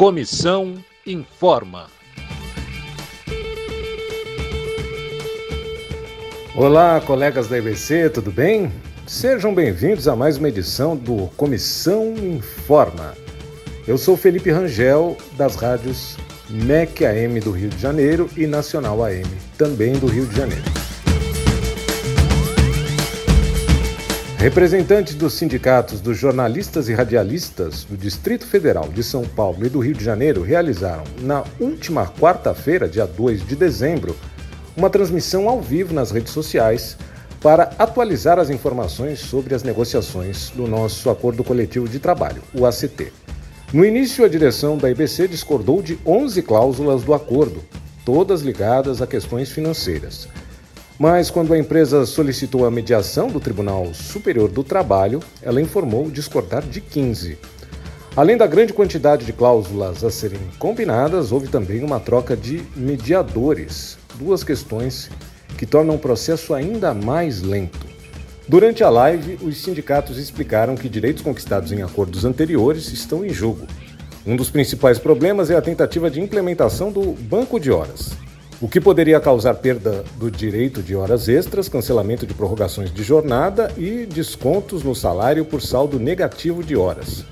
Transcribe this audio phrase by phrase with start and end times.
[0.00, 1.88] Comissão informa.
[6.56, 8.72] Olá, colegas da IBC, tudo bem?
[9.06, 13.14] Sejam bem-vindos a mais uma edição do Comissão Informa.
[13.86, 16.16] Eu sou Felipe Rangel, das rádios
[16.48, 20.64] MEC AM do Rio de Janeiro e Nacional AM, também do Rio de Janeiro.
[24.40, 29.80] Representantes dos sindicatos dos jornalistas e radialistas do Distrito Federal de São Paulo e do
[29.80, 34.16] Rio de Janeiro realizaram, na última quarta-feira, dia 2 de dezembro,
[34.74, 36.96] uma transmissão ao vivo nas redes sociais
[37.42, 43.12] para atualizar as informações sobre as negociações do nosso acordo coletivo de trabalho, o ACT.
[43.74, 47.62] No início, a direção da IBC discordou de 11 cláusulas do acordo,
[48.06, 50.26] todas ligadas a questões financeiras.
[51.02, 56.62] Mas quando a empresa solicitou a mediação do Tribunal Superior do Trabalho, ela informou discordar
[56.62, 57.38] de 15.
[58.14, 63.96] Além da grande quantidade de cláusulas a serem combinadas, houve também uma troca de mediadores,
[64.16, 65.08] duas questões
[65.56, 67.86] que tornam o processo ainda mais lento.
[68.46, 73.66] Durante a live, os sindicatos explicaram que direitos conquistados em acordos anteriores estão em jogo.
[74.26, 78.10] Um dos principais problemas é a tentativa de implementação do banco de horas
[78.60, 83.72] o que poderia causar perda do direito de horas extras, cancelamento de prorrogações de jornada
[83.76, 87.24] e descontos no salário por saldo negativo de horas.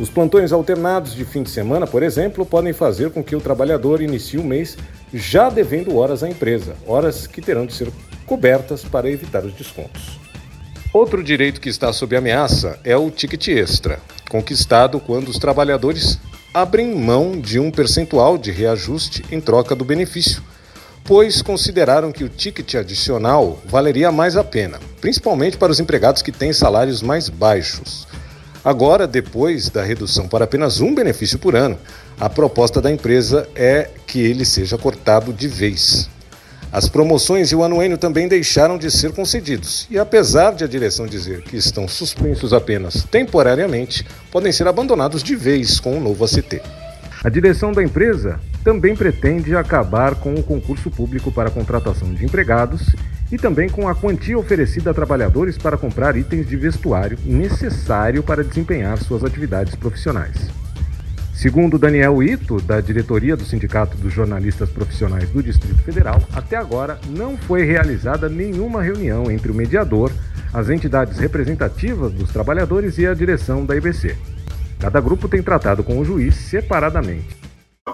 [0.00, 4.00] Os plantões alternados de fim de semana, por exemplo, podem fazer com que o trabalhador
[4.00, 4.76] inicie o mês
[5.14, 7.88] já devendo horas à empresa, horas que terão de ser
[8.26, 10.18] cobertas para evitar os descontos.
[10.92, 16.18] Outro direito que está sob ameaça é o ticket extra, conquistado quando os trabalhadores
[16.52, 20.42] abrem mão de um percentual de reajuste em troca do benefício
[21.04, 26.32] pois consideraram que o ticket adicional valeria mais a pena, principalmente para os empregados que
[26.32, 28.06] têm salários mais baixos.
[28.64, 31.76] Agora, depois da redução para apenas um benefício por ano,
[32.20, 36.08] a proposta da empresa é que ele seja cortado de vez.
[36.70, 41.06] As promoções e o anuênio também deixaram de ser concedidos, e apesar de a direção
[41.06, 46.62] dizer que estão suspensos apenas temporariamente, podem ser abandonados de vez com o novo ACT.
[47.22, 52.94] A direção da empresa também pretende acabar com o concurso público para contratação de empregados
[53.30, 58.44] e também com a quantia oferecida a trabalhadores para comprar itens de vestuário necessário para
[58.44, 60.36] desempenhar suas atividades profissionais.
[61.32, 67.00] Segundo Daniel Ito, da diretoria do Sindicato dos Jornalistas Profissionais do Distrito Federal, até agora
[67.08, 70.12] não foi realizada nenhuma reunião entre o mediador,
[70.52, 74.14] as entidades representativas dos trabalhadores e a direção da IBC.
[74.78, 77.41] Cada grupo tem tratado com o juiz separadamente.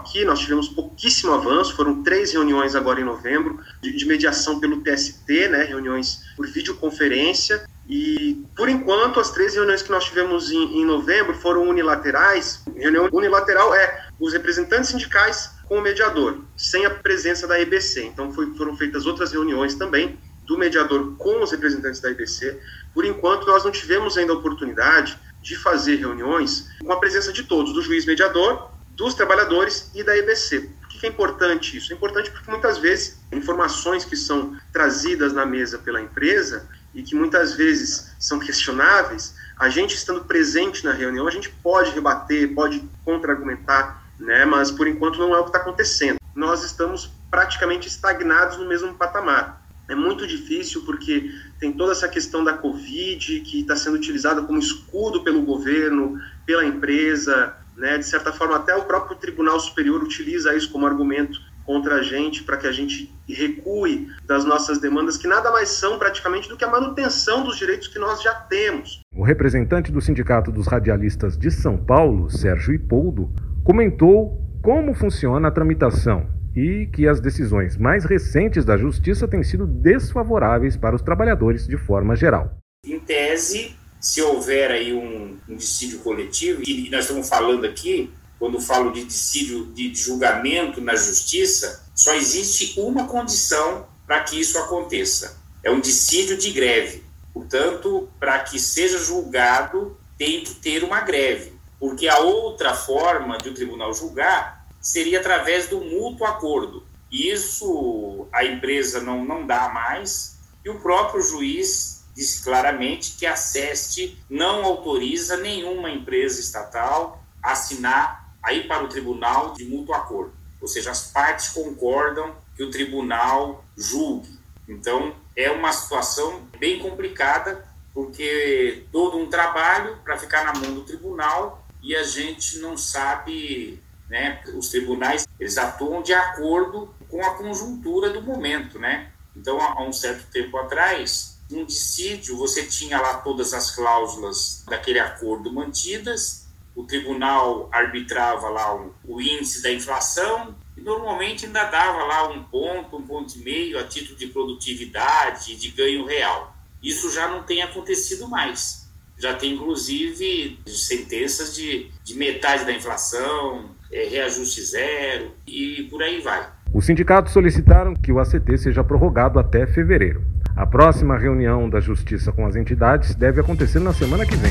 [0.08, 4.80] Aqui nós tivemos pouquíssimo avanço, foram três reuniões agora em novembro, de, de mediação pelo
[4.80, 10.78] TST, né, reuniões por videoconferência, e por enquanto as três reuniões que nós tivemos em,
[10.80, 12.62] em novembro foram unilaterais.
[12.74, 18.06] Reunião unilateral é os representantes sindicais com o mediador, sem a presença da EBC.
[18.06, 22.58] Então foi, foram feitas outras reuniões também do mediador com os representantes da EBC.
[22.94, 27.42] Por enquanto nós não tivemos ainda a oportunidade de fazer reuniões com a presença de
[27.42, 30.70] todos, do juiz mediador, dos trabalhadores e da EBC.
[30.80, 31.92] Por que é importante isso?
[31.92, 37.14] É importante porque muitas vezes informações que são trazidas na mesa pela empresa e que
[37.14, 42.82] muitas vezes são questionáveis, a gente estando presente na reunião, a gente pode rebater, pode
[43.04, 44.44] contra-argumentar, né?
[44.44, 46.18] mas por enquanto não é o que está acontecendo.
[46.34, 49.64] Nós estamos praticamente estagnados no mesmo patamar.
[49.88, 54.58] É muito difícil porque tem toda essa questão da Covid que está sendo utilizada como
[54.58, 57.98] escudo pelo governo, pela empresa, né?
[57.98, 62.42] De certa forma, até o próprio Tribunal Superior utiliza isso como argumento contra a gente
[62.44, 66.64] para que a gente recue das nossas demandas, que nada mais são praticamente do que
[66.64, 69.02] a manutenção dos direitos que nós já temos.
[69.14, 73.30] O representante do Sindicato dos Radialistas de São Paulo, Sérgio Ipoldo,
[73.62, 79.66] comentou como funciona a tramitação e que as decisões mais recentes da Justiça têm sido
[79.66, 82.56] desfavoráveis para os trabalhadores de forma geral.
[82.84, 88.60] Em tese, se houver aí um, um dissídio coletivo, e nós estamos falando aqui, quando
[88.60, 95.40] falo de dissídio de julgamento na justiça, só existe uma condição para que isso aconteça:
[95.62, 97.04] é um dissídio de greve.
[97.34, 103.50] Portanto, para que seja julgado, tem que ter uma greve, porque a outra forma de
[103.50, 106.84] o tribunal julgar seria através do mútuo acordo.
[107.10, 113.36] Isso a empresa não, não dá mais, e o próprio juiz disse claramente que a
[113.36, 120.32] SEST não autoriza nenhuma empresa estatal a assinar aí para o tribunal de mútuo acordo.
[120.60, 124.36] Ou seja, as partes concordam que o tribunal julgue.
[124.68, 130.82] Então, é uma situação bem complicada, porque todo um trabalho para ficar na mão do
[130.82, 134.42] tribunal e a gente não sabe né?
[134.54, 139.12] Os tribunais eles atuam de acordo com a conjuntura do momento, né?
[139.36, 144.98] Então, há um certo tempo atrás, um dissídio, você tinha lá todas as cláusulas daquele
[144.98, 152.04] acordo mantidas, o tribunal arbitrava lá o, o índice da inflação e normalmente ainda dava
[152.04, 156.54] lá um ponto, um ponto e meio a título de produtividade, de ganho real.
[156.82, 158.88] Isso já não tem acontecido mais.
[159.18, 166.20] Já tem, inclusive, sentenças de, de metade da inflação, é, reajuste zero e por aí
[166.20, 166.48] vai.
[166.72, 170.22] Os sindicatos solicitaram que o ACT seja prorrogado até fevereiro.
[170.58, 174.50] A próxima reunião da Justiça com as entidades deve acontecer na semana que vem.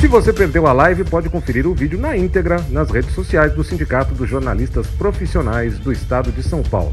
[0.00, 3.62] Se você perdeu a live, pode conferir o vídeo na íntegra nas redes sociais do
[3.62, 6.92] Sindicato dos Jornalistas Profissionais do Estado de São Paulo.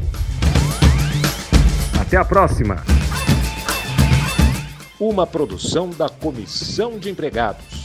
[2.00, 2.76] Até a próxima!
[5.00, 7.77] Uma produção da Comissão de Empregados